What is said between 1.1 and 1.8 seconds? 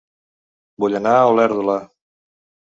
a Olèrdola